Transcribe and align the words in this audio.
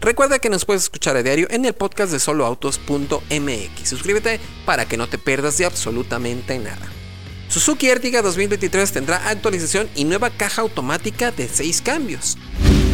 Recuerda 0.00 0.38
que 0.38 0.48
nos 0.48 0.64
puedes 0.64 0.84
escuchar 0.84 1.16
a 1.16 1.22
diario 1.22 1.46
en 1.50 1.66
el 1.66 1.74
podcast 1.74 2.10
de 2.10 2.20
soloautos.mx. 2.20 3.88
Suscríbete 3.88 4.40
para 4.64 4.86
que 4.86 4.96
no 4.96 5.08
te 5.08 5.18
pierdas 5.18 5.58
de 5.58 5.66
absolutamente 5.66 6.58
nada. 6.58 6.90
Suzuki 7.48 7.88
Ertiga 7.88 8.22
2023 8.22 8.92
tendrá 8.92 9.28
actualización 9.28 9.90
y 9.94 10.04
nueva 10.04 10.30
caja 10.30 10.62
automática 10.62 11.32
de 11.32 11.48
6 11.48 11.82
cambios. 11.82 12.38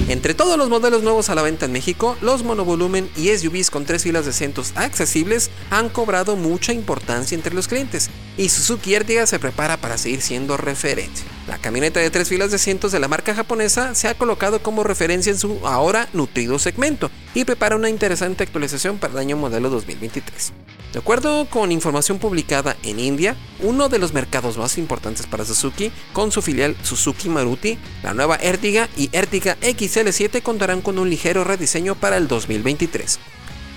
Entre 0.08 0.34
todos 0.34 0.56
los 0.56 0.68
modelos 0.68 1.02
nuevos 1.02 1.30
a 1.30 1.34
la 1.34 1.42
venta 1.42 1.66
en 1.66 1.72
México, 1.72 2.16
los 2.22 2.42
monovolumen 2.42 3.08
y 3.16 3.28
SUVs 3.36 3.70
con 3.70 3.84
tres 3.84 4.02
filas 4.02 4.24
de 4.24 4.30
asientos 4.30 4.72
accesibles 4.74 5.50
han 5.70 5.88
cobrado 5.88 6.36
mucha 6.36 6.72
importancia 6.72 7.34
entre 7.34 7.54
los 7.54 7.68
clientes, 7.68 8.08
y 8.36 8.48
Suzuki 8.48 8.94
Ertiga 8.94 9.26
se 9.26 9.38
prepara 9.38 9.76
para 9.76 9.98
seguir 9.98 10.20
siendo 10.20 10.56
referencia. 10.56 11.26
La 11.48 11.58
camioneta 11.58 12.00
de 12.00 12.10
tres 12.10 12.28
filas 12.28 12.50
de 12.50 12.56
asientos 12.56 12.92
de 12.92 13.00
la 13.00 13.08
marca 13.08 13.34
japonesa 13.34 13.94
se 13.94 14.08
ha 14.08 14.14
colocado 14.14 14.62
como 14.62 14.84
referencia 14.84 15.30
en 15.30 15.38
su 15.38 15.66
ahora 15.66 16.08
nutrido 16.12 16.58
segmento 16.58 17.10
y 17.34 17.44
prepara 17.44 17.76
una 17.76 17.88
interesante 17.88 18.42
actualización 18.44 18.98
para 18.98 19.14
el 19.14 19.18
año 19.20 19.36
modelo 19.36 19.70
2023. 19.70 20.52
De 20.92 21.00
acuerdo 21.00 21.48
con 21.50 21.72
información 21.72 22.18
publicada 22.18 22.76
en 22.82 22.98
India, 22.98 23.36
uno 23.60 23.88
de 23.88 23.98
los 23.98 24.12
mercados 24.14 24.56
más 24.56 24.78
importantes 24.78 25.26
para 25.26 25.44
Suzuki, 25.44 25.92
con 26.12 26.32
su 26.32 26.42
filial 26.42 26.76
Suzuki 26.82 27.28
Maruti, 27.28 27.78
la 28.02 28.14
nueva 28.14 28.36
Ertiga 28.36 28.88
y 28.96 29.10
Ertiga 29.12 29.56
XL7 29.60 30.42
contarán 30.42 30.80
con 30.80 30.98
un 30.98 31.10
ligero 31.10 31.44
rediseño 31.44 31.94
para 31.96 32.16
el 32.16 32.28
2023. 32.28 33.18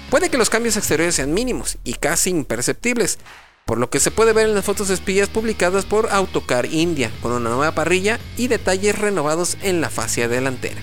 Puede 0.10 0.30
que 0.30 0.38
los 0.38 0.50
cambios 0.50 0.76
exteriores 0.76 1.16
sean 1.16 1.34
mínimos 1.34 1.78
y 1.84 1.94
casi 1.94 2.32
imperceptibles, 2.32 3.20
por 3.70 3.78
lo 3.78 3.92
que 3.92 4.00
se 4.00 4.10
puede 4.10 4.34
ver 4.34 4.50
en 4.50 4.56
las 4.56 4.66
fotos 4.66 4.90
espías 4.90 5.30
publicadas 5.30 5.86
por 5.86 6.10
Autocar 6.10 6.66
India, 6.66 7.12
con 7.22 7.34
una 7.34 7.52
nueva 7.52 7.76
parrilla 7.76 8.20
y 8.36 8.48
detalles 8.48 8.98
renovados 8.98 9.58
en 9.62 9.80
la 9.80 9.92
fascia 9.92 10.28
delantera. 10.28 10.82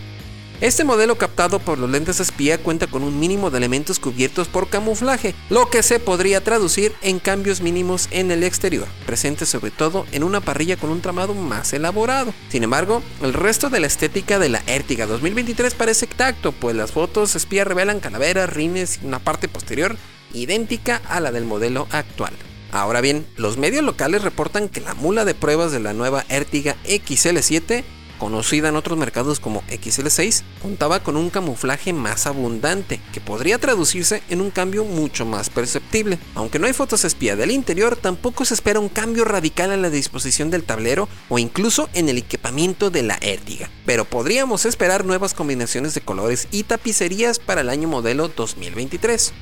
Este 0.61 0.85
modelo 0.85 1.19
captado 1.19 1.59
por 1.59 1.79
los 1.79 1.91
lentes 1.91 2.21
espía 2.21 2.59
cuenta 2.59 2.87
con 2.87 3.03
un 3.03 3.19
mínimo 3.19 3.51
de 3.51 3.59
elementos 3.59 3.99
cubiertos 3.99 4.47
por 4.47 4.69
camuflaje, 4.69 5.35
lo 5.51 5.69
que 5.69 5.83
se 5.83 5.99
podría 5.99 6.45
traducir 6.45 6.95
en 7.03 7.19
cambios 7.19 7.61
mínimos 7.61 8.07
en 8.13 8.31
el 8.31 8.45
exterior, 8.45 8.87
presentes 9.05 9.49
sobre 9.49 9.73
todo 9.73 10.07
en 10.13 10.23
una 10.23 10.41
parrilla 10.41 10.77
con 10.77 10.91
un 10.91 11.01
tramado 11.01 11.35
más 11.35 11.73
elaborado. 11.73 12.33
Sin 12.51 12.63
embargo, 12.63 13.03
el 13.21 13.35
resto 13.35 13.69
de 13.69 13.81
la 13.81 13.89
estética 13.89 14.39
de 14.39 14.49
la 14.49 14.63
Ertiga 14.69 15.07
2023 15.07 15.75
parece 15.75 16.07
intacto, 16.07 16.53
pues 16.53 16.77
las 16.77 16.93
fotos 16.93 17.35
espía 17.35 17.65
revelan 17.65 17.99
calaveras, 17.99 18.49
rines 18.49 19.01
y 19.03 19.07
una 19.07 19.19
parte 19.19 19.49
posterior 19.49 19.97
idéntica 20.33 21.03
a 21.09 21.19
la 21.19 21.33
del 21.33 21.47
modelo 21.47 21.89
actual. 21.91 22.33
Ahora 22.73 23.01
bien, 23.01 23.27
los 23.37 23.57
medios 23.57 23.85
locales 23.85 24.23
reportan 24.23 24.69
que 24.69 24.81
la 24.81 24.95
mula 24.95 25.25
de 25.25 25.35
pruebas 25.35 25.73
de 25.73 25.81
la 25.81 25.93
nueva 25.93 26.25
Ertiga 26.29 26.77
XL7 26.85 27.85
conocida 28.19 28.69
en 28.69 28.77
otros 28.77 28.99
mercados 28.99 29.41
como 29.41 29.63
XL6, 29.65 30.43
contaba 30.63 31.01
con 31.01 31.17
un 31.17 31.31
camuflaje 31.31 31.93
más 31.93 32.27
abundante, 32.27 33.01
que 33.13 33.21
podría 33.21 33.59
traducirse 33.59 34.23
en 34.29 34.41
un 34.41 34.51
cambio 34.51 34.85
mucho 34.85 35.25
más 35.27 35.51
perceptible. 35.51 36.19
Aunque 36.35 36.59
no 36.59 36.67
hay 36.67 36.73
fotos 36.73 37.05
espía 37.05 37.37
del 37.37 37.51
interior, 37.51 37.97
tampoco 37.97 38.45
se 38.45 38.55
espera 38.55 38.81
un 38.81 38.89
cambio 38.89 39.25
radical 39.25 39.73
en 39.73 39.83
la 39.83 39.91
disposición 39.91 40.51
del 40.51 40.65
tablero 40.65 41.09
o 41.29 41.39
incluso 41.39 41.89
en 41.95 42.09
el 42.09 42.19
equipamiento 42.19 42.91
de 42.91 43.03
la 43.03 43.19
Ertiga, 43.21 43.71
pero 43.85 44.05
podríamos 44.05 44.67
esperar 44.67 45.05
nuevas 45.05 45.35
combinaciones 45.35 45.95
de 45.95 46.01
colores 46.01 46.49
y 46.51 46.65
tapicerías 46.65 47.39
para 47.39 47.61
el 47.61 47.69
año 47.69 47.89
modelo 47.89 48.29
2023. 48.29 49.33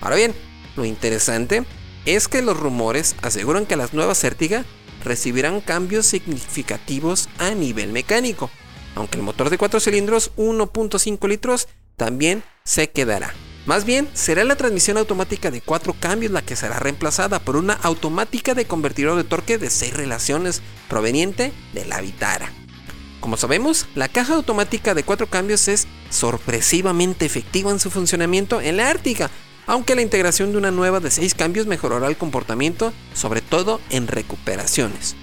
Ahora 0.00 0.16
bien, 0.16 0.34
lo 0.76 0.84
interesante 0.84 1.64
es 2.06 2.28
que 2.28 2.42
los 2.42 2.58
rumores 2.58 3.14
aseguran 3.22 3.66
que 3.66 3.76
las 3.76 3.94
nuevas 3.94 4.22
Ertiga 4.24 4.64
recibirán 5.04 5.60
cambios 5.60 6.06
significativos 6.06 7.28
a 7.38 7.50
nivel 7.50 7.92
mecánico, 7.92 8.50
aunque 8.94 9.18
el 9.18 9.24
motor 9.24 9.50
de 9.50 9.58
4 9.58 9.80
cilindros 9.80 10.32
1.5 10.36 11.28
litros 11.28 11.68
también 11.96 12.42
se 12.64 12.90
quedará. 12.90 13.32
Más 13.64 13.84
bien, 13.84 14.08
será 14.12 14.42
la 14.42 14.56
transmisión 14.56 14.96
automática 14.96 15.52
de 15.52 15.60
4 15.60 15.94
cambios 16.00 16.32
la 16.32 16.42
que 16.42 16.56
será 16.56 16.80
reemplazada 16.80 17.38
por 17.38 17.56
una 17.56 17.74
automática 17.74 18.54
de 18.54 18.64
convertidor 18.64 19.16
de 19.16 19.24
torque 19.24 19.56
de 19.56 19.70
6 19.70 19.94
relaciones 19.94 20.62
proveniente 20.88 21.52
de 21.72 21.84
la 21.84 22.00
Vitara. 22.00 22.50
Como 23.20 23.36
sabemos, 23.36 23.86
la 23.94 24.08
caja 24.08 24.34
automática 24.34 24.94
de 24.94 25.04
4 25.04 25.28
cambios 25.28 25.68
es 25.68 25.86
sorpresivamente 26.10 27.24
efectiva 27.24 27.70
en 27.70 27.78
su 27.78 27.88
funcionamiento 27.88 28.60
en 28.60 28.78
la 28.78 28.90
Ártica, 28.90 29.30
aunque 29.66 29.94
la 29.94 30.02
integración 30.02 30.52
de 30.52 30.58
una 30.58 30.70
nueva 30.70 31.00
de 31.00 31.10
6 31.10 31.34
cambios 31.34 31.66
mejorará 31.66 32.08
el 32.08 32.16
comportamiento, 32.16 32.92
sobre 33.14 33.40
todo 33.40 33.80
en 33.90 34.08
recuperaciones. 34.08 35.16